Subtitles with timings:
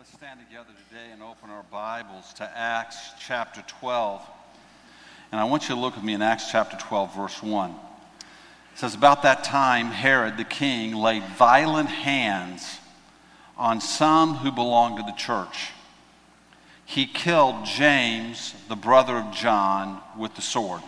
[0.00, 4.22] Let's stand together today and open our Bibles to Acts chapter 12.
[5.30, 7.70] And I want you to look with me in Acts chapter 12, verse 1.
[7.70, 7.76] It
[8.76, 12.78] says, About that time, Herod the king laid violent hands
[13.58, 15.72] on some who belonged to the church.
[16.86, 20.80] He killed James, the brother of John, with the sword.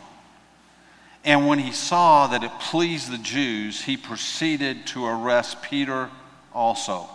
[1.22, 6.08] And when he saw that it pleased the Jews, he proceeded to arrest Peter
[6.54, 7.10] also.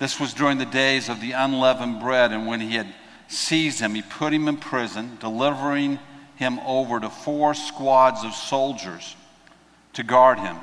[0.00, 2.86] This was during the days of the unleavened bread, and when he had
[3.28, 5.98] seized him, he put him in prison, delivering
[6.36, 9.14] him over to four squads of soldiers
[9.92, 10.56] to guard him,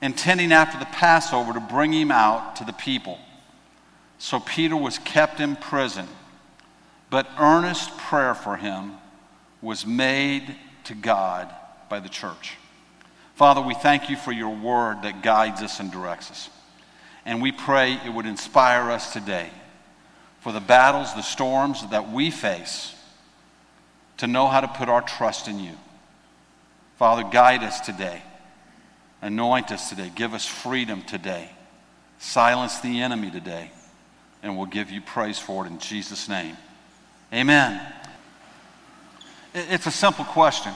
[0.00, 3.18] intending after the Passover to bring him out to the people.
[4.18, 6.06] So Peter was kept in prison,
[7.10, 8.92] but earnest prayer for him
[9.62, 11.52] was made to God
[11.88, 12.56] by the church.
[13.34, 16.50] Father, we thank you for your word that guides us and directs us.
[17.24, 19.48] And we pray it would inspire us today
[20.40, 22.94] for the battles, the storms that we face,
[24.18, 25.72] to know how to put our trust in you.
[26.96, 28.22] Father, guide us today.
[29.22, 30.12] Anoint us today.
[30.14, 31.50] Give us freedom today.
[32.18, 33.70] Silence the enemy today.
[34.42, 36.56] And we'll give you praise for it in Jesus' name.
[37.32, 37.80] Amen.
[39.54, 40.72] It's a simple question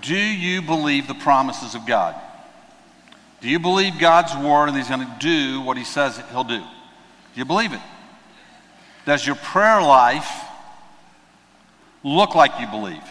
[0.00, 2.14] Do you believe the promises of God?
[3.40, 6.58] Do you believe God's word and He's going to do what He says He'll do?
[6.58, 6.64] Do
[7.34, 7.80] you believe it?
[9.06, 10.30] Does your prayer life
[12.02, 13.02] look like you believe?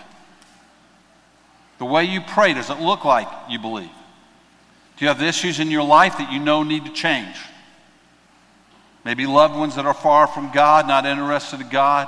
[1.80, 3.90] The way you pray, does it look like you believe?
[4.98, 7.36] Do you have issues in your life that you know need to change?
[9.06, 12.08] Maybe loved ones that are far from God, not interested in God.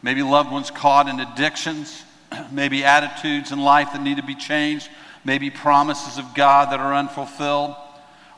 [0.00, 2.04] Maybe loved ones caught in addictions.
[2.52, 4.88] Maybe attitudes in life that need to be changed
[5.26, 7.74] maybe promises of God that are unfulfilled?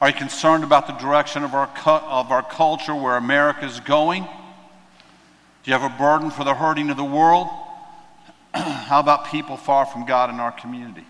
[0.00, 3.78] Are you concerned about the direction of our, cu- of our culture, where America is
[3.80, 4.22] going?
[4.22, 7.48] Do you have a burden for the hurting of the world?
[8.54, 11.04] How about people far from God in our community?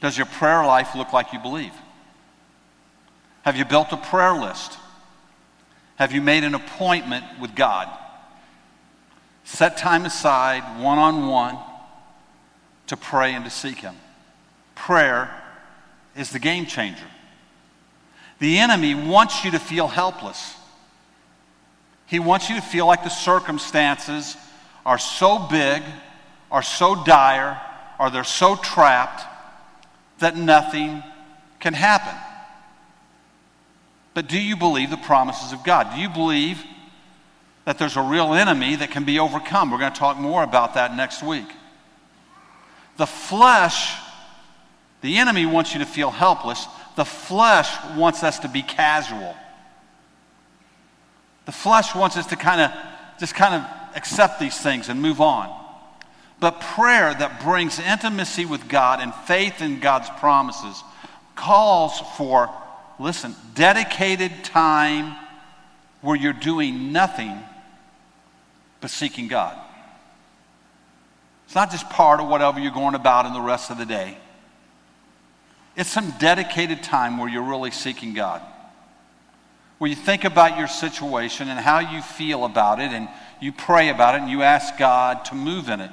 [0.00, 1.72] Does your prayer life look like you believe?
[3.42, 4.76] Have you built a prayer list?
[5.96, 7.88] Have you made an appointment with God?
[9.44, 11.58] Set time aside, one on one,
[12.88, 13.94] to pray and to seek Him.
[14.74, 15.30] Prayer
[16.16, 17.06] is the game changer.
[18.38, 20.54] The enemy wants you to feel helpless.
[22.06, 24.36] He wants you to feel like the circumstances
[24.86, 25.82] are so big,
[26.50, 27.60] are so dire,
[27.98, 29.24] or they're so trapped
[30.18, 31.02] that nothing
[31.60, 32.14] can happen.
[34.14, 35.94] But do you believe the promises of God?
[35.94, 36.64] Do you believe
[37.64, 39.70] that there's a real enemy that can be overcome?
[39.70, 41.46] We're going to talk more about that next week.
[42.98, 43.96] The flesh,
[45.00, 46.66] the enemy wants you to feel helpless.
[46.96, 49.34] The flesh wants us to be casual.
[51.46, 52.72] The flesh wants us to kind of
[53.18, 55.54] just kind of accept these things and move on.
[56.40, 60.82] But prayer that brings intimacy with God and faith in God's promises
[61.34, 62.50] calls for,
[62.98, 65.16] listen, dedicated time
[66.00, 67.38] where you're doing nothing
[68.80, 69.56] but seeking God.
[71.48, 74.18] It's not just part of whatever you're going about in the rest of the day.
[75.76, 78.42] It's some dedicated time where you're really seeking God.
[79.78, 83.08] Where you think about your situation and how you feel about it, and
[83.40, 85.90] you pray about it, and you ask God to move in it.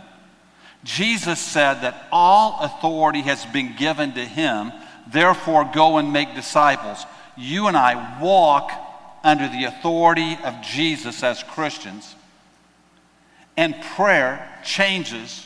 [0.83, 4.73] Jesus said that all authority has been given to him,
[5.07, 7.05] therefore, go and make disciples.
[7.38, 8.73] You and I walk
[9.23, 12.13] under the authority of Jesus as Christians.
[13.57, 15.45] And prayer changes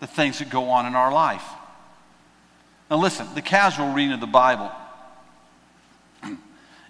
[0.00, 1.44] the things that go on in our life.
[2.90, 4.70] Now, listen, the casual reading of the Bible,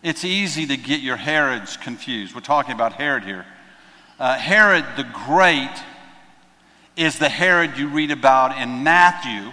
[0.03, 2.35] it's easy to get your Herods confused.
[2.35, 3.47] We're talking about Herod here.
[4.19, 5.75] Uh, Herod the Great
[6.97, 9.53] is the Herod you read about in Matthew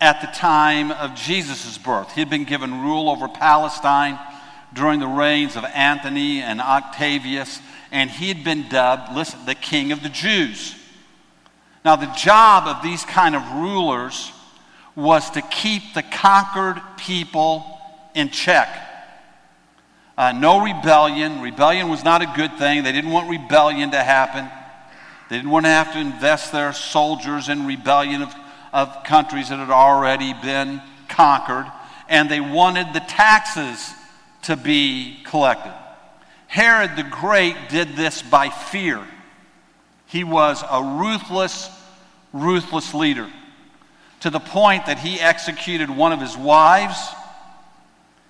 [0.00, 2.12] at the time of Jesus' birth.
[2.12, 4.18] He had been given rule over Palestine
[4.72, 7.60] during the reigns of Anthony and Octavius
[7.90, 10.74] and he had been dubbed, listen, the king of the Jews.
[11.84, 14.32] Now, the job of these kind of rulers
[14.94, 17.80] was to keep the conquered people
[18.14, 18.68] in check.
[20.18, 21.40] Uh, no rebellion.
[21.40, 22.82] Rebellion was not a good thing.
[22.82, 24.50] They didn't want rebellion to happen.
[25.30, 28.34] They didn't want to have to invest their soldiers in rebellion of,
[28.72, 31.70] of countries that had already been conquered.
[32.08, 33.94] And they wanted the taxes
[34.42, 35.72] to be collected.
[36.46, 39.06] Herod the Great did this by fear.
[40.06, 41.70] He was a ruthless,
[42.32, 43.28] ruthless leader
[44.20, 46.98] to the point that he executed one of his wives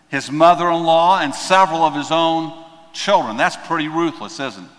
[0.08, 2.52] his mother in law, and several of his own
[2.92, 3.36] children.
[3.36, 4.70] That's pretty ruthless, isn't it?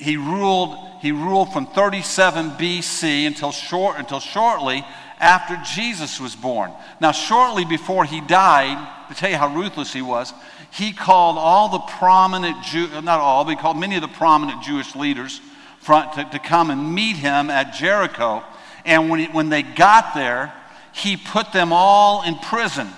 [0.00, 4.84] He ruled, he ruled from 37 BC until, short, until shortly
[5.20, 6.72] after Jesus was born.
[7.00, 10.32] Now, shortly before he died, to tell you how ruthless he was,
[10.70, 14.62] he called all the prominent Jew, not all, but he called many of the prominent
[14.62, 15.40] Jewish leaders
[15.86, 18.42] to, to come and meet him at Jericho.
[18.84, 20.52] And when, he, when they got there,
[20.92, 22.88] he put them all in prison.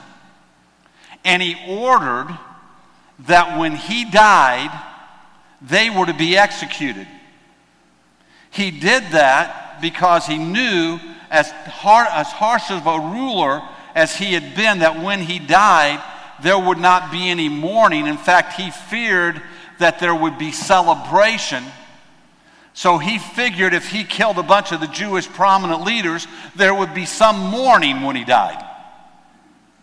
[1.24, 2.36] And he ordered
[3.20, 4.70] that when he died,
[5.60, 7.06] they were to be executed.
[8.50, 10.98] He did that because he knew,
[11.30, 13.62] as, hard, as harsh of a ruler
[13.94, 16.02] as he had been, that when he died,
[16.42, 18.06] there would not be any mourning.
[18.06, 19.40] In fact, he feared
[19.78, 21.64] that there would be celebration.
[22.72, 26.94] So he figured if he killed a bunch of the Jewish prominent leaders, there would
[26.94, 28.64] be some mourning when he died.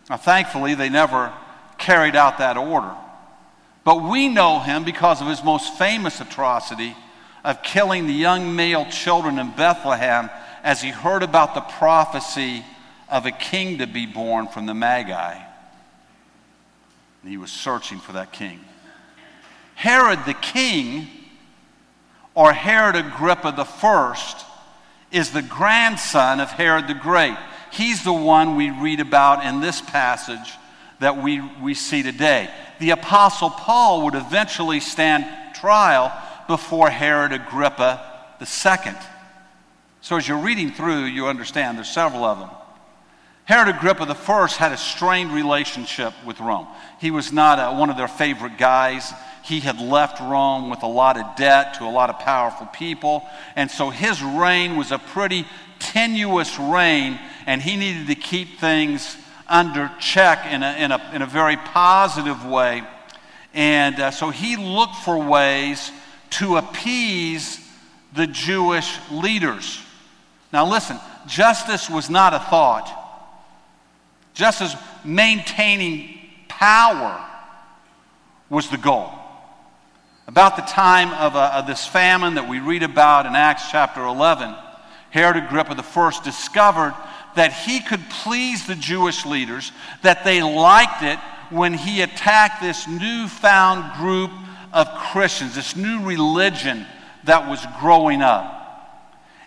[0.08, 1.32] Now, thankfully, they never
[1.76, 2.94] carried out that order.
[3.84, 6.94] But we know him because of his most famous atrocity
[7.44, 10.28] of killing the young male children in Bethlehem
[10.62, 12.64] as he heard about the prophecy
[13.08, 15.34] of a king to be born from the Magi.
[17.22, 18.60] And he was searching for that king.
[19.74, 21.08] Herod the king,
[22.34, 24.44] or Herod Agrippa the first,
[25.10, 27.36] is the grandson of Herod the Great.
[27.72, 30.52] He's the one we read about in this passage
[31.00, 32.50] that we, we see today.
[32.80, 36.12] The Apostle Paul would eventually stand trial
[36.46, 38.02] before Herod Agrippa
[38.40, 38.92] II.
[40.00, 42.50] So as you're reading through, you understand there's several of them.
[43.44, 46.68] Herod Agrippa I had a strained relationship with Rome.
[47.00, 49.10] He was not a, one of their favorite guys.
[49.42, 53.26] He had left Rome with a lot of debt to a lot of powerful people.
[53.56, 55.46] And so his reign was a pretty
[55.78, 59.16] tenuous reign, and he needed to keep things
[59.48, 62.82] under check in a, in a, in a very positive way.
[63.54, 65.90] And uh, so he looked for ways
[66.30, 67.58] to appease
[68.12, 69.80] the Jewish leaders.
[70.52, 72.94] Now, listen, justice was not a thought
[74.38, 76.16] just as maintaining
[76.46, 77.20] power
[78.48, 79.10] was the goal.
[80.28, 84.04] About the time of, uh, of, this famine that we read about in Acts chapter
[84.04, 84.54] 11,
[85.10, 86.94] Herod Agrippa I discovered
[87.34, 89.72] that he could please the Jewish leaders,
[90.02, 91.18] that they liked it
[91.50, 94.30] when he attacked this newfound group
[94.72, 96.86] of Christians, this new religion
[97.24, 98.57] that was growing up.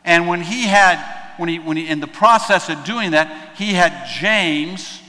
[0.04, 1.00] And when he had
[1.38, 5.02] when he, when he, in the process of doing that, he had James,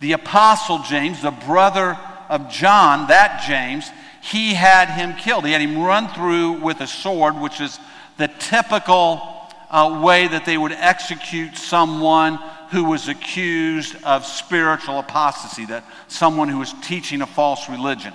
[0.00, 1.98] the Apostle James, the brother
[2.28, 3.90] of John, that James,
[4.20, 5.46] he had him killed.
[5.46, 7.78] He had him run through with a sword, which is
[8.18, 9.22] the typical
[9.70, 12.38] uh, way that they would execute someone
[12.70, 18.12] who was accused of spiritual apostasy, that someone who was teaching a false religion.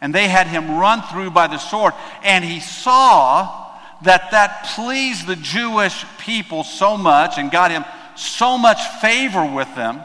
[0.00, 3.67] And they had him run through by the sword, and he saw
[4.02, 7.84] that that pleased the Jewish people so much and got him
[8.14, 10.02] so much favor with them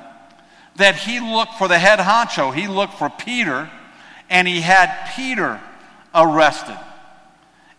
[0.76, 2.54] that he looked for the head honcho.
[2.54, 3.70] He looked for Peter
[4.30, 5.60] and he had Peter
[6.14, 6.78] arrested.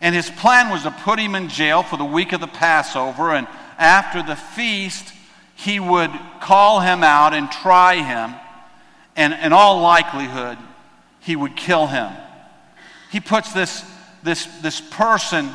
[0.01, 3.31] And his plan was to put him in jail for the week of the Passover.
[3.33, 5.13] And after the feast,
[5.55, 6.11] he would
[6.41, 8.35] call him out and try him.
[9.17, 10.59] And in all likelihood,
[11.21, 12.13] he would kill him.
[13.11, 13.85] He puts this,
[14.23, 15.51] this, this person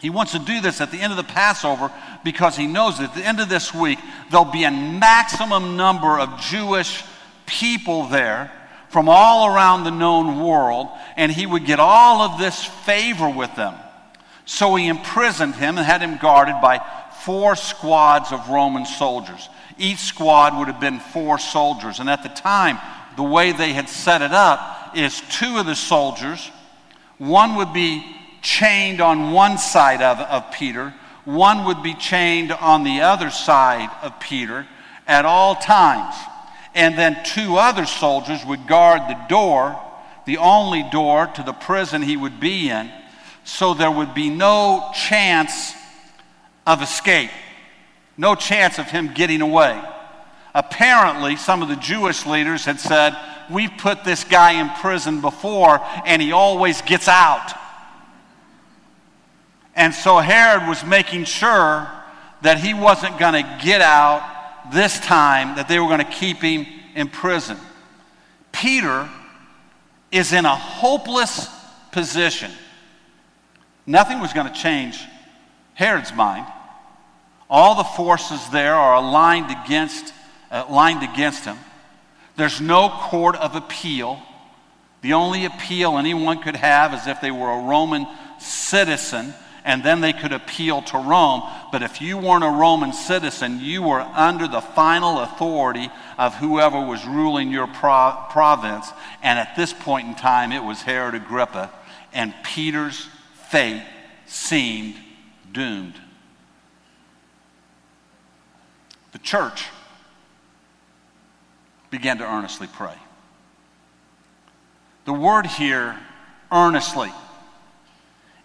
[0.00, 1.90] he wants to do this at the end of the Passover
[2.22, 3.98] because he knows that at the end of this week,
[4.30, 7.02] there'll be a maximum number of Jewish
[7.46, 8.52] people there
[8.90, 13.54] from all around the known world, and he would get all of this favor with
[13.56, 13.74] them.
[14.44, 16.80] So he imprisoned him and had him guarded by
[17.24, 19.48] four squads of Roman soldiers.
[19.78, 21.98] Each squad would have been four soldiers.
[21.98, 22.78] And at the time,
[23.16, 26.50] the way they had set it up is two of the soldiers,
[27.18, 28.04] one would be
[28.46, 33.90] chained on one side of, of Peter, one would be chained on the other side
[34.02, 34.64] of Peter
[35.08, 36.14] at all times.
[36.72, 39.76] And then two other soldiers would guard the door,
[40.26, 42.88] the only door to the prison he would be in,
[43.42, 45.72] so there would be no chance
[46.68, 47.30] of escape,
[48.16, 49.82] no chance of him getting away.
[50.54, 53.16] Apparently, some of the Jewish leaders had said,
[53.50, 57.52] We've put this guy in prison before, and he always gets out.
[59.76, 61.88] And so Herod was making sure
[62.40, 66.38] that he wasn't going to get out this time, that they were going to keep
[66.38, 67.58] him in prison.
[68.52, 69.08] Peter
[70.10, 71.48] is in a hopeless
[71.92, 72.50] position.
[73.86, 74.98] Nothing was going to change
[75.74, 76.46] Herod's mind.
[77.48, 80.12] All the forces there are aligned against,
[80.50, 81.58] uh, aligned against him.
[82.36, 84.20] There's no court of appeal.
[85.02, 88.06] The only appeal anyone could have is if they were a Roman
[88.38, 89.34] citizen,
[89.66, 91.42] and then they could appeal to Rome.
[91.72, 96.80] But if you weren't a Roman citizen, you were under the final authority of whoever
[96.80, 98.88] was ruling your pro- province.
[99.24, 101.72] And at this point in time, it was Herod Agrippa.
[102.12, 103.08] And Peter's
[103.50, 103.82] fate
[104.26, 104.94] seemed
[105.52, 106.00] doomed.
[109.10, 109.66] The church
[111.90, 112.94] began to earnestly pray.
[115.06, 115.98] The word here,
[116.52, 117.10] earnestly,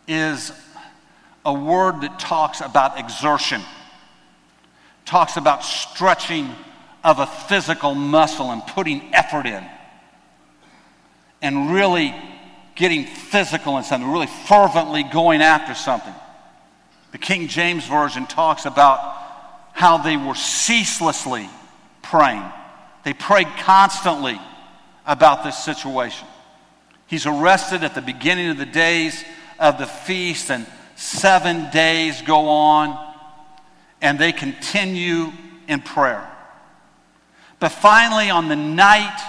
[0.07, 0.51] is
[1.45, 3.61] a word that talks about exertion,
[5.05, 6.49] talks about stretching
[7.03, 9.63] of a physical muscle and putting effort in,
[11.41, 12.13] and really
[12.75, 16.13] getting physical in something, really fervently going after something.
[17.11, 18.99] The King James Version talks about
[19.73, 21.49] how they were ceaselessly
[22.01, 22.43] praying.
[23.03, 24.39] They prayed constantly
[25.05, 26.27] about this situation.
[27.07, 29.25] He's arrested at the beginning of the days
[29.59, 30.65] of the feast, and
[31.01, 33.13] seven days go on,
[34.01, 35.31] and they continue
[35.67, 36.27] in prayer.
[37.59, 39.19] But finally, on the night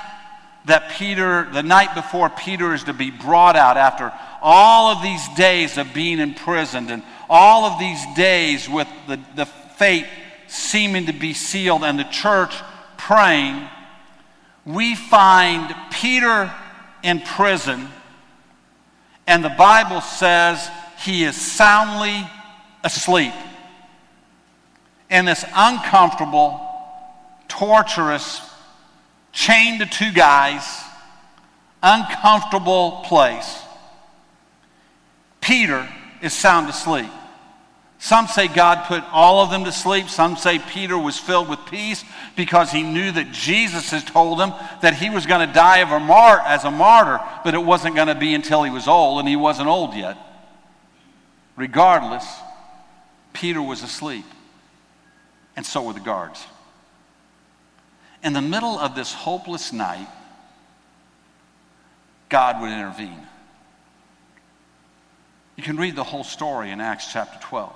[0.66, 4.12] that Peter, the night before Peter is to be brought out, after
[4.42, 9.46] all of these days of being imprisoned and all of these days with the, the
[9.46, 10.06] fate
[10.48, 12.54] seeming to be sealed and the church
[12.98, 13.66] praying,
[14.66, 16.52] we find Peter
[17.02, 17.88] in prison,
[19.26, 20.70] and the Bible says
[21.02, 22.26] he is soundly
[22.84, 23.34] asleep
[25.10, 26.60] in this uncomfortable,
[27.48, 28.40] torturous,
[29.32, 30.64] chained to two guys,
[31.82, 33.62] uncomfortable place.
[35.40, 35.88] Peter
[36.22, 37.10] is sound asleep.
[37.98, 40.08] Some say God put all of them to sleep.
[40.08, 42.04] Some say Peter was filled with peace
[42.36, 45.90] because he knew that Jesus had told him that he was going to die of
[45.90, 49.20] a mar- as a martyr, but it wasn't going to be until he was old,
[49.20, 50.16] and he wasn't old yet.
[51.62, 52.26] Regardless,
[53.32, 54.24] Peter was asleep,
[55.54, 56.44] and so were the guards.
[58.24, 60.08] In the middle of this hopeless night,
[62.28, 63.28] God would intervene.
[65.54, 67.72] You can read the whole story in Acts chapter 12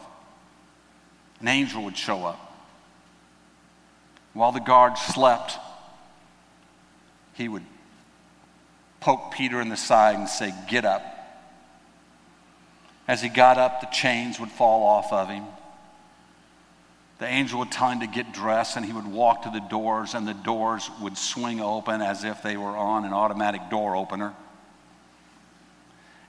[1.40, 2.40] an angel would show up.
[4.32, 5.58] While the guards slept,
[7.34, 7.64] he would
[8.98, 11.15] poke Peter in the side and say, Get up.
[13.08, 15.44] As he got up, the chains would fall off of him.
[17.18, 20.14] The angel would tell him to get dressed, and he would walk to the doors,
[20.14, 24.34] and the doors would swing open as if they were on an automatic door opener.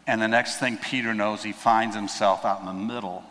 [0.06, 3.24] And the next thing Peter knows, he finds himself out in the middle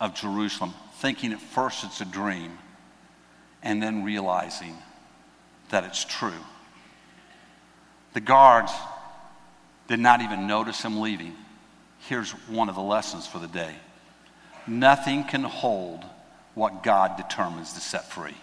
[0.00, 2.56] of Jerusalem, thinking at first it's a dream,
[3.62, 4.76] and then realizing
[5.68, 6.32] that it's true.
[8.14, 8.72] The guards
[9.88, 11.34] did not even notice him leaving.
[12.08, 13.74] Here's one of the lessons for the day
[14.66, 16.04] nothing can hold
[16.54, 18.36] what God determines to set free.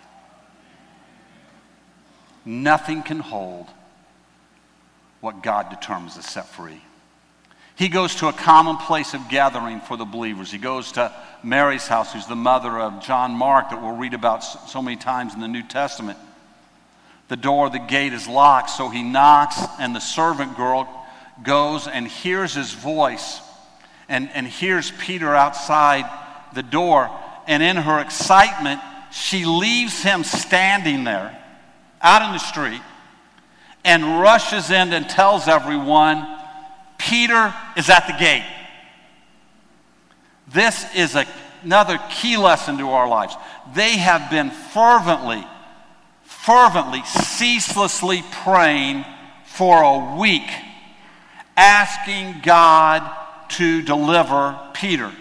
[2.44, 3.68] Nothing can hold
[5.20, 6.82] what God determines to set free.
[7.76, 10.52] He goes to a common place of gathering for the believers.
[10.52, 11.14] He goes to
[11.44, 15.34] Mary's house, who's the mother of John Mark, that we'll read about so many times
[15.34, 16.18] in the New Testament.
[17.28, 20.90] The door of the gate is locked, so he knocks, and the servant girl
[21.44, 23.40] goes and hears his voice
[24.12, 26.06] and, and hears Peter outside
[26.54, 27.10] the door.
[27.48, 31.42] And in her excitement, she leaves him standing there
[32.02, 32.82] out in the street
[33.86, 36.28] and rushes in and tells everyone
[36.98, 38.46] Peter is at the gate.
[40.50, 41.26] This is a,
[41.64, 43.36] another key lesson to our lives.
[43.74, 45.48] They have been fervently,
[46.24, 49.06] fervently, ceaselessly praying
[49.46, 50.50] for a week,
[51.56, 53.20] asking God
[53.58, 55.12] to deliver Peter.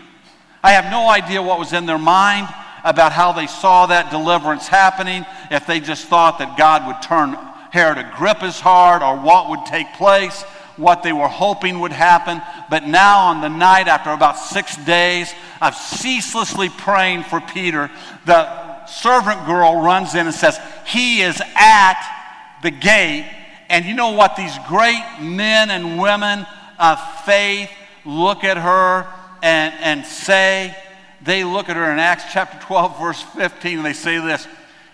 [0.62, 2.49] I have no idea what was in their mind
[2.84, 7.32] about how they saw that deliverance happening, if they just thought that God would turn
[7.70, 10.44] Herod Agrippa's heart or what would take place
[10.80, 12.40] what they were hoping would happen.
[12.70, 17.90] But now, on the night after about six days of ceaselessly praying for Peter,
[18.25, 23.30] the servant girl runs in and says, He is at the gate.
[23.68, 24.37] And you know what?
[24.37, 26.46] These great men and women
[26.78, 27.70] of faith
[28.04, 29.07] look at her
[29.42, 30.76] and, and say,
[31.23, 34.47] they look at her in Acts chapter 12, verse 15, and they say this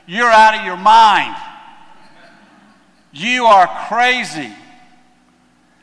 [0.06, 1.36] You're out of your mind.
[3.12, 4.52] You are crazy.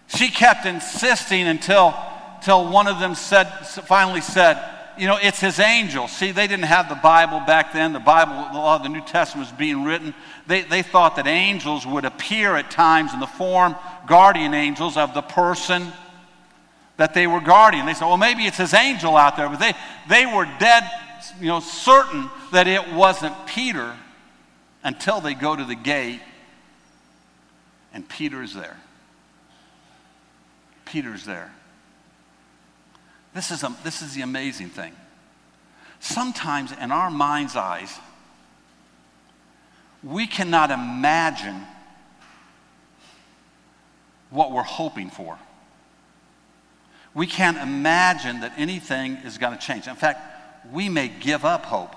[0.08, 1.96] She kept insisting until,
[2.36, 4.64] until one of them said, finally said,
[4.98, 6.08] you know, it's his angel.
[6.08, 7.94] See, they didn't have the Bible back then.
[7.94, 10.14] The Bible, a lot of the New Testament was being written.
[10.46, 13.76] They, they thought that angels would appear at times in the form,
[14.06, 15.92] guardian angels, of the person
[16.98, 17.86] that they were guarding.
[17.86, 19.50] They said, well, maybe it's his angel out there.
[19.50, 19.74] But they,
[20.10, 20.90] they were dead,
[21.40, 23.96] you know, certain that it wasn't Peter
[24.84, 26.22] until they go to the gate
[27.94, 28.78] and Peter is there.
[30.86, 31.52] Peter's there.
[33.34, 34.94] This is, a, this is the amazing thing.
[36.00, 37.98] Sometimes in our mind's eyes,
[40.04, 41.66] we cannot imagine
[44.30, 45.38] what we're hoping for.
[47.14, 49.88] We can't imagine that anything is going to change.
[49.88, 50.20] In fact,
[50.72, 51.96] we may give up hope.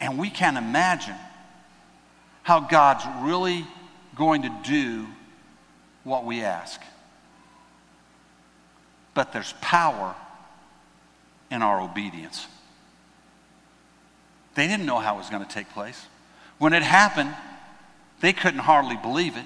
[0.00, 1.16] And we can't imagine
[2.42, 3.66] how God's really
[4.14, 5.06] going to do
[6.04, 6.80] what we ask.
[9.14, 10.14] But there's power
[11.50, 12.46] in our obedience.
[14.54, 16.06] They didn't know how it was going to take place.
[16.58, 17.34] When it happened,
[18.20, 19.44] they couldn't hardly believe it.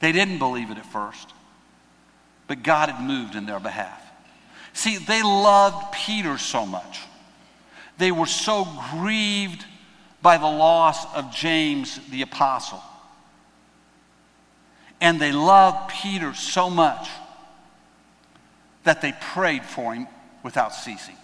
[0.00, 1.28] They didn't believe it at first.
[2.52, 3.98] But God had moved in their behalf.
[4.74, 7.00] See, they loved Peter so much.
[7.96, 9.64] They were so grieved
[10.20, 12.82] by the loss of James the apostle.
[15.00, 17.08] And they loved Peter so much
[18.84, 20.06] that they prayed for him
[20.42, 21.16] without ceasing.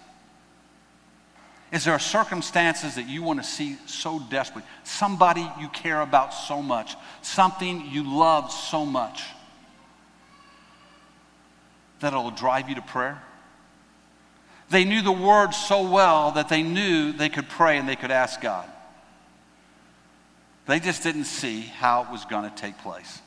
[1.71, 4.67] Is there circumstances that you want to see so desperately?
[4.83, 9.21] Somebody you care about so much, something you love so much
[11.99, 13.21] that it'll drive you to prayer?
[14.69, 18.11] They knew the word so well that they knew they could pray and they could
[18.11, 18.69] ask God.
[20.67, 23.21] They just didn't see how it was going to take place.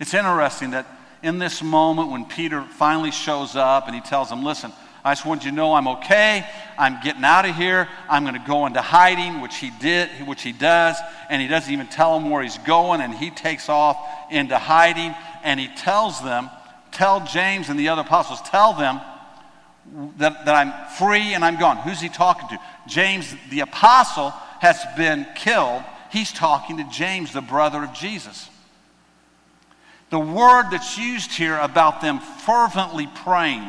[0.00, 0.86] It's interesting that
[1.22, 4.72] in this moment when Peter finally shows up and he tells them, Listen,
[5.04, 6.44] I just want you to know I'm okay.
[6.78, 7.88] I'm getting out of here.
[8.08, 10.96] I'm going to go into hiding, which he did, which he does,
[11.28, 13.96] and he doesn't even tell them where he's going, and he takes off
[14.30, 16.50] into hiding, and he tells them,
[16.92, 19.00] tell James and the other apostles, tell them
[20.18, 21.78] that, that I'm free and I'm gone.
[21.78, 22.58] Who's he talking to?
[22.86, 25.82] James, the apostle, has been killed.
[26.10, 28.48] He's talking to James, the brother of Jesus.
[30.10, 33.64] The word that's used here about them fervently praying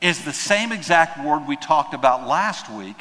[0.00, 2.96] is the same exact word we talked about last week,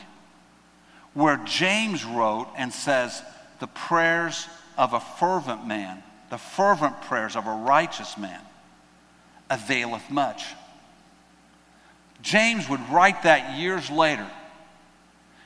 [1.14, 3.22] where James wrote and says,
[3.60, 6.02] The prayers of a fervent man,
[6.32, 8.40] the fervent prayers of a righteous man,
[9.50, 10.46] availeth much.
[12.22, 14.28] James would write that years later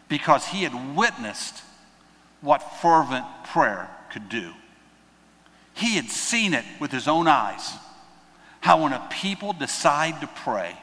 [0.08, 1.64] because he had witnessed
[2.42, 4.54] what fervent prayer could do.
[5.74, 7.68] He had seen it with his own eyes.
[8.62, 10.78] How when a people decide to pray,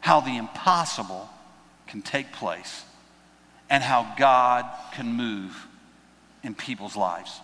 [0.00, 1.30] how the impossible
[1.86, 2.84] can take place
[3.70, 5.68] and how God can move
[6.42, 7.40] in people's lives.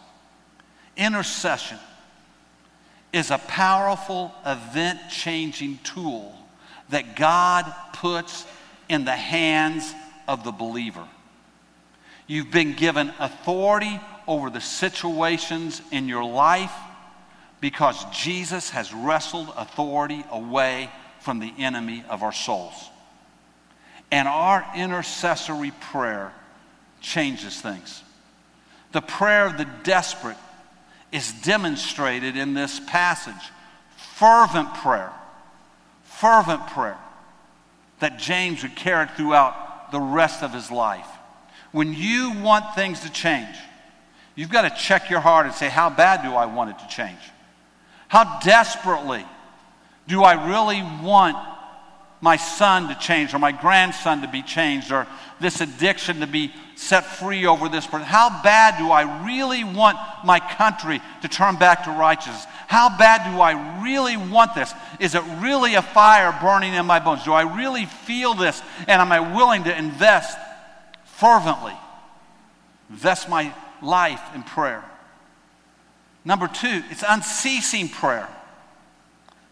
[0.98, 1.78] Intercession
[3.12, 6.34] is a powerful event changing tool
[6.90, 8.44] that God puts
[8.88, 9.94] in the hands
[10.26, 11.06] of the believer.
[12.26, 16.72] You've been given authority over the situations in your life
[17.60, 22.90] because Jesus has wrestled authority away from the enemy of our souls.
[24.10, 26.32] And our intercessory prayer
[27.00, 28.02] changes things.
[28.92, 30.36] The prayer of the desperate
[31.12, 33.52] is demonstrated in this passage.
[33.96, 35.12] Fervent prayer,
[36.04, 36.98] fervent prayer
[38.00, 41.06] that James would carry throughout the rest of his life.
[41.72, 43.56] When you want things to change,
[44.38, 46.86] You've got to check your heart and say, How bad do I want it to
[46.86, 47.18] change?
[48.06, 49.26] How desperately
[50.06, 51.36] do I really want
[52.20, 55.06] my son to change or my grandson to be changed or
[55.40, 58.06] this addiction to be set free over this person?
[58.06, 62.46] How bad do I really want my country to turn back to righteousness?
[62.66, 64.72] How bad do I really want this?
[65.00, 67.24] Is it really a fire burning in my bones?
[67.24, 68.62] Do I really feel this?
[68.86, 70.36] And am I willing to invest
[71.04, 71.74] fervently?
[72.90, 74.84] Invest my life in prayer.
[76.24, 78.28] Number two, it's unceasing prayer.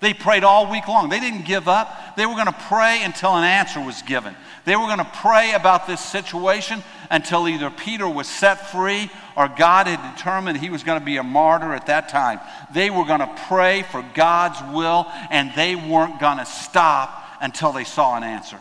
[0.01, 1.09] They prayed all week long.
[1.09, 2.17] They didn't give up.
[2.17, 4.37] They were going to pray until an answer was given.
[4.67, 9.49] They were going to pray about this situation until either Peter was set free or
[9.49, 12.41] God had determined he was going to be a martyr at that time.
[12.75, 17.73] They were going to pray for God's will and they weren't going to stop until
[17.73, 18.59] they saw an answer.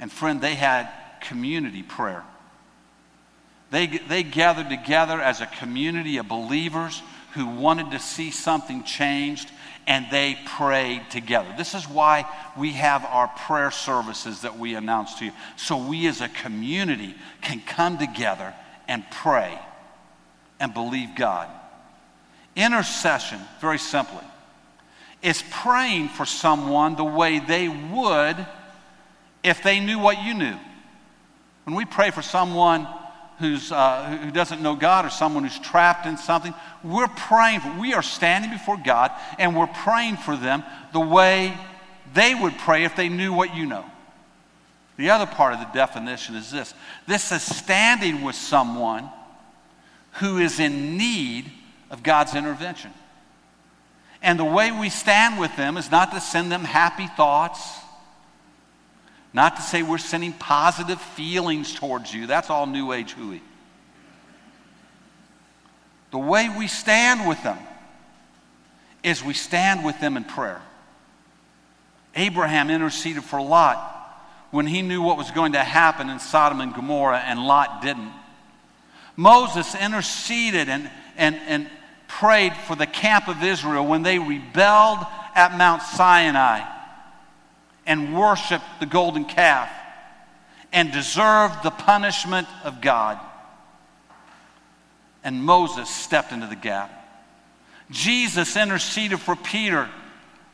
[0.00, 0.88] And friend, they had
[1.20, 2.24] community prayer.
[3.70, 7.02] They, they gathered together as a community of believers
[7.34, 9.50] who wanted to see something changed.
[9.86, 11.48] And they prayed together.
[11.56, 12.24] This is why
[12.56, 15.32] we have our prayer services that we announce to you.
[15.56, 18.52] So we as a community can come together
[18.88, 19.56] and pray
[20.58, 21.48] and believe God.
[22.56, 24.24] Intercession, very simply,
[25.22, 28.46] is praying for someone the way they would
[29.44, 30.56] if they knew what you knew.
[31.64, 32.88] When we pray for someone
[33.38, 37.78] who's, uh, who doesn't know God or someone who's trapped in something, we're praying for,
[37.78, 41.56] we are standing before God and we're praying for them the way
[42.14, 43.84] they would pray if they knew what you know.
[44.96, 46.72] The other part of the definition is this
[47.06, 49.10] this is standing with someone
[50.12, 51.52] who is in need
[51.90, 52.92] of God's intervention.
[54.22, 57.60] And the way we stand with them is not to send them happy thoughts,
[59.36, 62.26] not to say we're sending positive feelings towards you.
[62.26, 63.42] That's all New Age hooey.
[66.10, 67.58] The way we stand with them
[69.02, 70.62] is we stand with them in prayer.
[72.14, 73.76] Abraham interceded for Lot
[74.52, 78.12] when he knew what was going to happen in Sodom and Gomorrah, and Lot didn't.
[79.16, 81.68] Moses interceded and, and, and
[82.08, 85.00] prayed for the camp of Israel when they rebelled
[85.34, 86.75] at Mount Sinai
[87.86, 89.70] and worshiped the golden calf
[90.72, 93.18] and deserved the punishment of God.
[95.22, 96.90] And Moses stepped into the gap.
[97.90, 99.88] Jesus interceded for Peter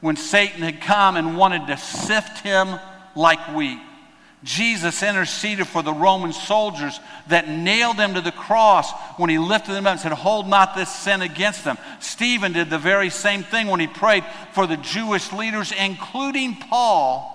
[0.01, 2.79] when Satan had come and wanted to sift him
[3.15, 3.81] like wheat.
[4.45, 9.73] Jesus interceded for the Roman soldiers that nailed him to the cross when he lifted
[9.73, 11.79] them up and said, Hold not this sin against them.
[12.01, 17.29] Stephen did the very same thing when he prayed for the Jewish leaders, including Paul,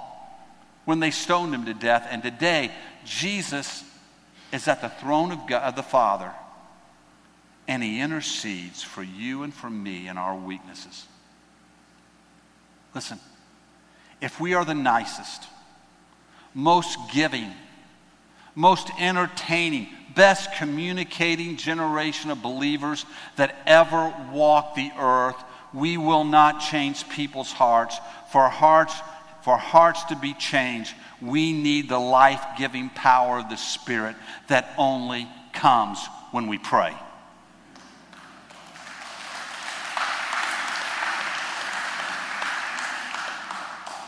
[0.83, 2.05] when they stoned him to death.
[2.11, 2.71] And today,
[3.05, 3.85] Jesus
[4.51, 6.31] is at the throne of, God, of the Father,
[7.69, 11.05] and he intercedes for you and for me in our weaknesses.
[12.93, 13.19] Listen,
[14.19, 15.47] if we are the nicest,
[16.57, 17.51] most giving,
[18.55, 25.35] most entertaining, best communicating generation of believers that ever walked the earth.
[25.71, 27.99] We will not change people's hearts.
[28.31, 28.95] For hearts,
[29.43, 34.15] for hearts to be changed, we need the life-giving power of the Spirit
[34.47, 36.95] that only comes when we pray.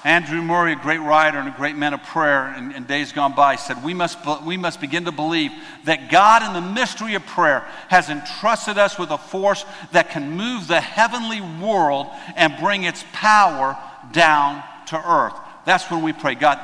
[0.06, 3.36] Andrew Murray, a great writer and a great man of prayer in, in, days gone
[3.36, 5.52] by, said, we must, we must begin to believe
[5.84, 10.32] that God, in the mystery of prayer, has entrusted us with a force that can
[10.32, 12.08] move the heavenly world
[12.38, 13.78] and bring its power
[14.14, 15.36] down to earth.
[15.66, 16.60] That's when we pray, God,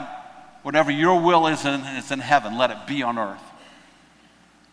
[0.64, 3.42] whatever your will is in, is in heaven, let it be on earth.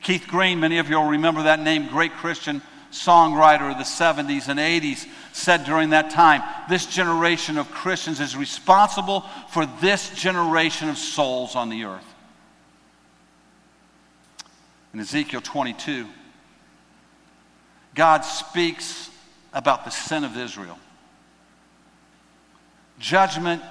[0.03, 4.49] Keith Green, many of you will remember that name, great Christian songwriter of the 70s
[4.49, 10.89] and 80s, said during that time this generation of Christians is responsible for this generation
[10.89, 12.05] of souls on the earth.
[14.95, 16.07] In Ezekiel 22,
[17.95, 19.11] God speaks
[19.55, 20.79] about the sin of Israel.
[22.99, 23.63] Judgment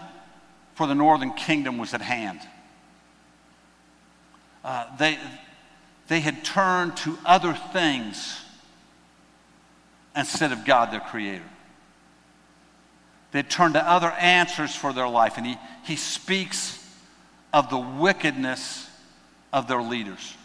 [0.74, 2.40] for the northern kingdom was at hand.
[4.64, 5.18] Uh, they,
[6.08, 8.42] they had turned to other things
[10.16, 11.44] instead of God, their creator.
[13.32, 16.78] They turn to other answers for their life, and he, he speaks
[17.54, 18.90] of the wickedness
[19.54, 20.36] of their leaders.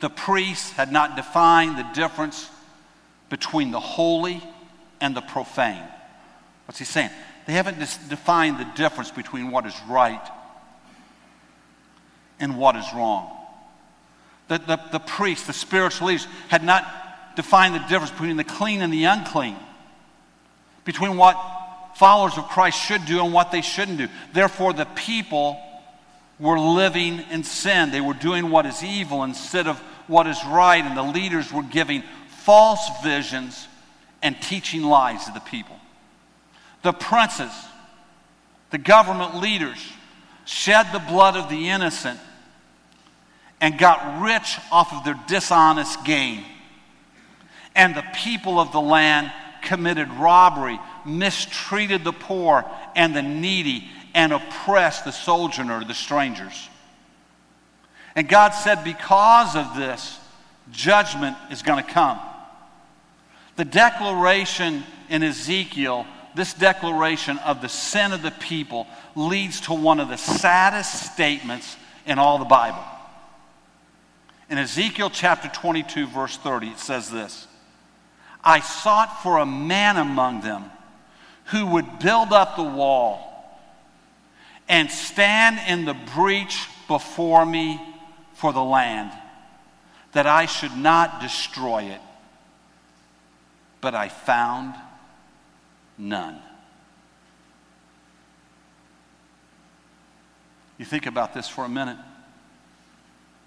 [0.00, 2.48] The priests had not defined the difference
[3.30, 4.42] between the holy
[5.00, 5.82] and the profane.
[6.66, 7.10] What's he saying?
[7.46, 10.26] They haven't defined the difference between what is right
[12.40, 13.30] and what is wrong.
[14.48, 16.84] The, the, the priests, the spiritual leaders, had not
[17.36, 19.56] define the difference between the clean and the unclean,
[20.84, 21.36] between what
[21.96, 24.08] followers of Christ should do and what they shouldn't do.
[24.32, 25.60] Therefore, the people
[26.38, 27.90] were living in sin.
[27.90, 31.62] They were doing what is evil instead of what is right, and the leaders were
[31.62, 33.68] giving false visions
[34.22, 35.76] and teaching lies to the people.
[36.82, 37.52] The princes,
[38.70, 39.78] the government leaders,
[40.44, 42.20] shed the blood of the innocent
[43.60, 46.44] and got rich off of their dishonest gain
[47.74, 49.32] and the people of the land
[49.62, 56.68] committed robbery, mistreated the poor and the needy, and oppressed the sojourner, the strangers.
[58.14, 60.20] And God said, because of this,
[60.70, 62.20] judgment is going to come.
[63.56, 70.00] The declaration in Ezekiel, this declaration of the sin of the people, leads to one
[70.00, 72.84] of the saddest statements in all the Bible.
[74.48, 77.48] In Ezekiel chapter 22, verse 30, it says this
[78.44, 80.70] I sought for a man among them
[81.46, 83.30] who would build up the wall
[84.68, 87.80] and stand in the breach before me
[88.34, 89.10] for the land,
[90.12, 92.00] that I should not destroy it.
[93.80, 94.74] But I found
[95.96, 96.40] none.
[100.78, 101.98] You think about this for a minute.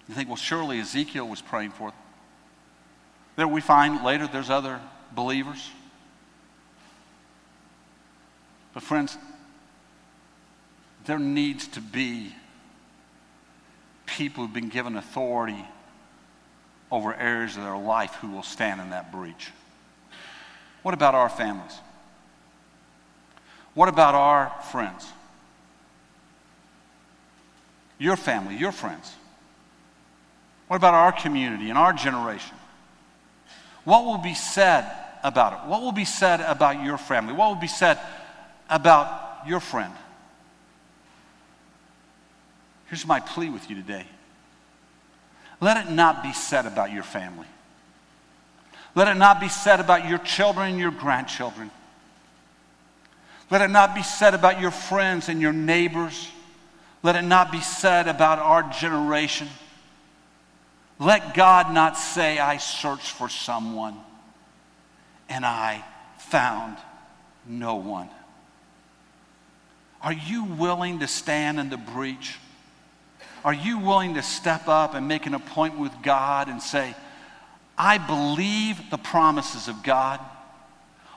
[0.08, 2.00] You think, well, surely Ezekiel was praying for them.
[3.38, 4.82] There we find later there's other
[5.13, 5.69] believers.
[8.73, 9.17] But, friends,
[11.06, 12.36] there needs to be
[14.06, 15.65] people who've been given authority
[16.91, 19.52] over areas of their life who will stand in that breach.
[20.82, 21.80] What about our families?
[23.76, 25.06] What about our friends?
[28.00, 29.13] Your family, your friends?
[30.67, 32.56] What about our community and our generation?
[33.88, 34.86] What will be said
[35.23, 35.69] about it?
[35.69, 37.32] What will be said about your family?
[37.32, 37.97] What will be said
[38.69, 39.93] about your friend?
[42.88, 44.06] Here's my plea with you today
[45.62, 47.47] let it not be said about your family.
[48.93, 51.71] Let it not be said about your children and your grandchildren.
[53.50, 56.30] Let it not be said about your friends and your neighbors.
[57.04, 59.47] Let it not be said about our generation.
[61.00, 63.98] Let God not say, I searched for someone
[65.30, 65.84] and I
[66.18, 66.78] found
[67.46, 68.10] no one.
[70.02, 72.38] Are you willing to stand in the breach?
[73.44, 76.96] Are you willing to step up and make an appointment with God and say,
[77.78, 80.20] I believe the promises of God?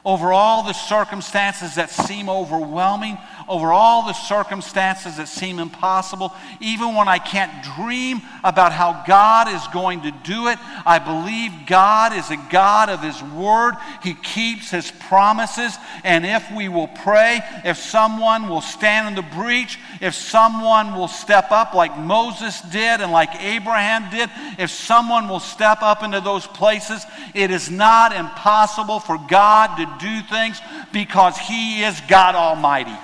[0.05, 6.95] Over all the circumstances that seem overwhelming, over all the circumstances that seem impossible, even
[6.95, 12.13] when I can't dream about how God is going to do it, I believe God
[12.15, 13.75] is a God of His Word.
[14.03, 15.77] He keeps His promises.
[16.05, 21.09] And if we will pray, if someone will stand in the breach, if someone will
[21.09, 26.21] step up like Moses did and like Abraham did, if someone will step up into
[26.21, 30.61] those places, it is not impossible for God to do things
[30.93, 32.97] because He is God Almighty.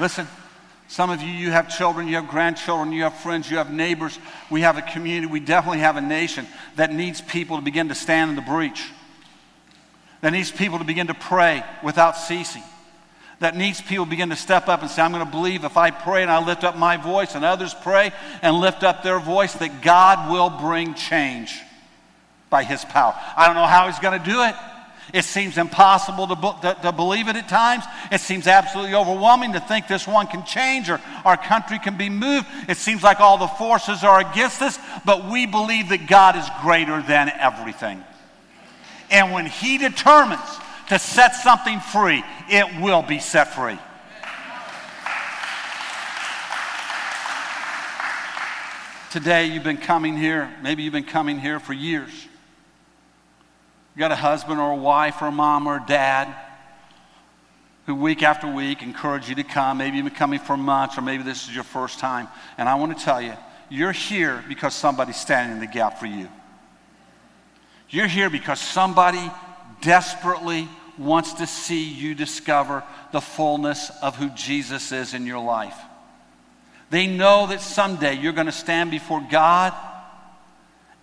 [0.00, 0.28] Listen,
[0.86, 4.18] some of you, you have children, you have grandchildren, you have friends, you have neighbors.
[4.50, 7.94] We have a community, we definitely have a nation that needs people to begin to
[7.94, 8.90] stand in the breach,
[10.20, 12.62] that needs people to begin to pray without ceasing
[13.40, 15.90] that needs people begin to step up and say, I'm going to believe if I
[15.90, 19.52] pray and I lift up my voice and others pray and lift up their voice,
[19.54, 21.60] that God will bring change
[22.50, 23.14] by His power.
[23.36, 24.54] I don't know how He's going to do it.
[25.14, 27.84] It seems impossible to, to, to, believe it at times.
[28.12, 32.10] It seems absolutely overwhelming to think this one can change or our country can be
[32.10, 32.46] moved.
[32.68, 36.46] It seems like all the forces are against us, but we believe that God is
[36.60, 38.04] greater than everything.
[39.10, 40.40] And when He determines
[40.88, 43.78] to set something free, it will be set free.
[49.10, 52.10] Today, you've been coming here, maybe you've been coming here for years.
[53.94, 56.34] You got a husband or a wife or a mom or a dad
[57.86, 59.78] who week after week encourage you to come.
[59.78, 62.28] Maybe you've been coming for months, or maybe this is your first time.
[62.58, 63.32] And I want to tell you,
[63.70, 66.28] you're here because somebody's standing in the gap for you.
[67.88, 69.30] You're here because somebody
[69.80, 75.76] desperately wants to see you discover the fullness of who Jesus is in your life.
[76.90, 79.74] They know that someday you're going to stand before God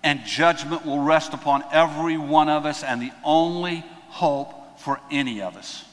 [0.05, 5.41] and judgment will rest upon every one of us, and the only hope for any
[5.41, 5.83] of us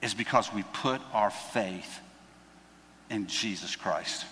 [0.00, 1.98] is because we put our faith
[3.10, 4.24] in Jesus Christ.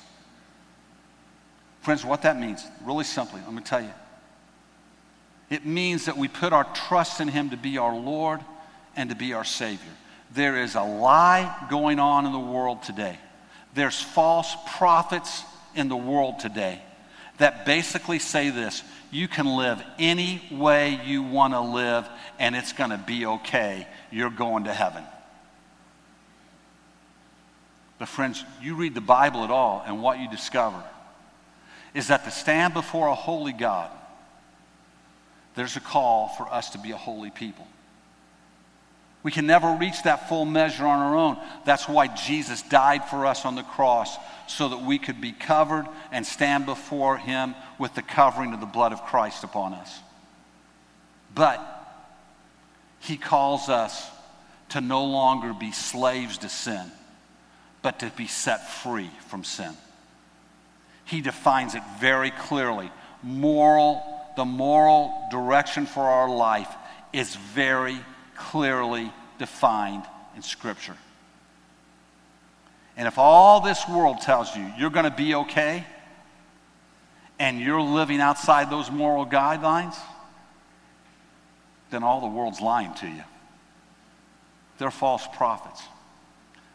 [1.80, 3.92] Friends, what that means, really simply, let me tell you.
[5.48, 8.40] It means that we put our trust in Him to be our Lord
[8.96, 9.92] and to be our Savior.
[10.32, 13.18] There is a lie going on in the world today.
[13.74, 15.42] There's false prophets
[15.74, 16.80] in the world today
[17.38, 22.72] that basically say this you can live any way you want to live and it's
[22.72, 23.86] going to be okay.
[24.10, 25.04] You're going to heaven.
[27.98, 30.82] But, friends, you read the Bible at all, and what you discover
[31.94, 33.90] is that to stand before a holy God
[35.56, 37.66] there's a call for us to be a holy people.
[39.22, 41.36] We can never reach that full measure on our own.
[41.64, 44.16] That's why Jesus died for us on the cross,
[44.46, 48.66] so that we could be covered and stand before Him with the covering of the
[48.66, 49.98] blood of Christ upon us.
[51.34, 51.60] But
[53.00, 54.08] He calls us
[54.68, 56.92] to no longer be slaves to sin,
[57.82, 59.72] but to be set free from sin.
[61.04, 62.92] He defines it very clearly.
[63.22, 66.72] Moral, the moral direction for our life
[67.12, 67.98] is very
[68.36, 70.04] clearly defined
[70.36, 70.96] in Scripture.
[72.96, 75.84] And if all this world tells you you're going to be okay
[77.38, 79.96] and you're living outside those moral guidelines,
[81.90, 83.22] then all the world's lying to you.
[84.78, 85.82] They're false prophets.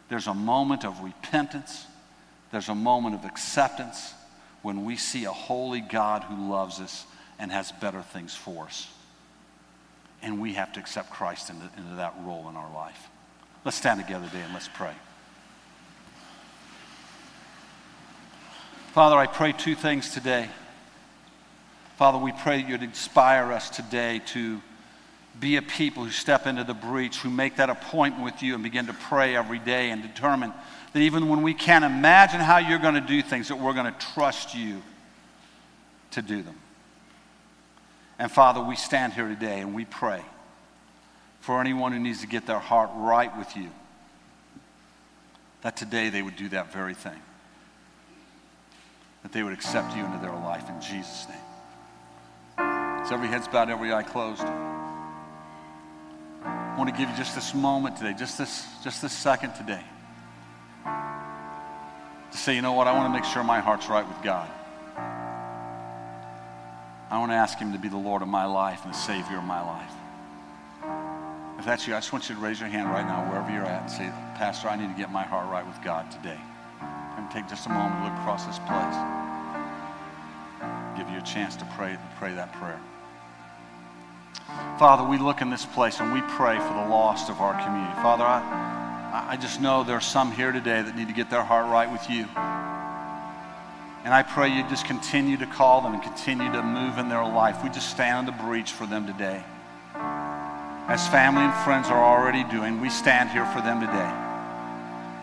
[0.08, 1.86] There's a moment of repentance,
[2.50, 4.12] there's a moment of acceptance
[4.62, 7.04] when we see a holy God who loves us
[7.42, 8.88] and has better things for us.
[10.22, 13.08] And we have to accept Christ into, into that role in our life.
[13.64, 14.92] Let's stand together today and let's pray.
[18.92, 20.48] Father, I pray two things today.
[21.96, 24.62] Father, we pray that you'd inspire us today to
[25.40, 28.62] be a people who step into the breach, who make that appointment with you and
[28.62, 30.52] begin to pray every day and determine
[30.92, 33.92] that even when we can't imagine how you're going to do things, that we're going
[33.92, 34.80] to trust you
[36.12, 36.54] to do them.
[38.18, 40.22] And Father, we stand here today and we pray
[41.40, 43.68] for anyone who needs to get their heart right with you,
[45.62, 47.20] that today they would do that very thing.
[49.22, 51.38] That they would accept you into their life in Jesus' name.
[53.06, 54.42] So every head's bowed, every eye closed.
[56.44, 59.82] I want to give you just this moment today, just this, just this second today,
[60.84, 64.48] to say, you know what, I want to make sure my heart's right with God.
[67.12, 69.36] I want to ask Him to be the Lord of my life and the Savior
[69.36, 69.92] of my life.
[71.58, 73.66] If that's you, I just want you to raise your hand right now, wherever you're
[73.66, 74.08] at, and say,
[74.40, 76.40] Pastor, I need to get my heart right with God today.
[76.80, 78.96] And take just a moment to look across this place.
[80.96, 82.80] Give you a chance to pray, pray that prayer.
[84.78, 87.92] Father, we look in this place and we pray for the lost of our community.
[88.00, 91.44] Father, I, I just know there are some here today that need to get their
[91.44, 92.24] heart right with you.
[94.04, 97.24] And I pray you just continue to call them and continue to move in their
[97.24, 97.62] life.
[97.62, 99.44] We just stand in the breach for them today.
[99.94, 104.12] As family and friends are already doing, we stand here for them today.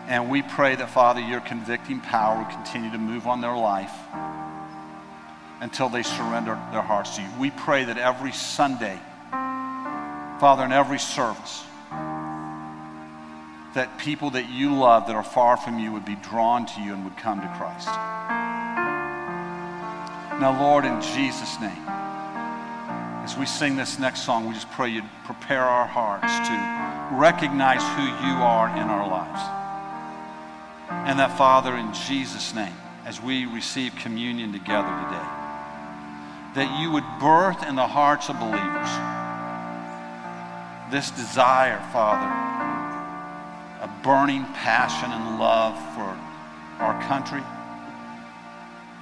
[0.08, 3.92] And we pray that, Father, your convicting power will continue to move on their life
[5.60, 7.28] until they surrender their hearts to you.
[7.38, 8.98] We pray that every Sunday,
[9.30, 11.62] Father, in every service,
[13.74, 16.94] that people that you love that are far from you would be drawn to you
[16.94, 18.49] and would come to Christ.
[20.40, 21.84] Now, Lord, in Jesus' name,
[23.22, 27.82] as we sing this next song, we just pray you'd prepare our hearts to recognize
[27.82, 29.42] who you are in our lives.
[31.06, 32.72] And that, Father, in Jesus' name,
[33.04, 35.28] as we receive communion together today,
[36.54, 38.88] that you would birth in the hearts of believers
[40.90, 42.26] this desire, Father,
[43.82, 46.16] a burning passion and love for
[46.82, 47.42] our country,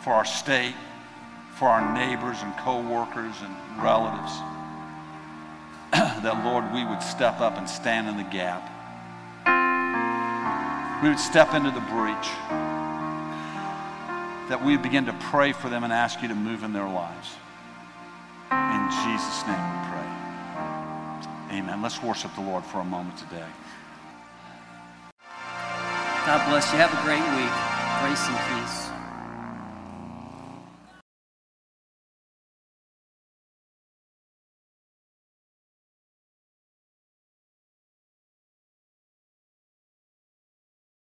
[0.02, 0.74] for our state,
[1.58, 4.32] for our neighbors and co-workers and relatives.
[5.92, 8.62] that, Lord, we would step up and stand in the gap.
[11.02, 12.28] We would step into the breach.
[14.48, 17.34] That we begin to pray for them and ask you to move in their lives.
[18.50, 21.58] In Jesus' name we pray.
[21.58, 21.82] Amen.
[21.82, 23.50] Let's worship the Lord for a moment today.
[26.24, 26.78] God bless you.
[26.78, 27.54] Have a great week.
[28.00, 28.97] Grace and peace.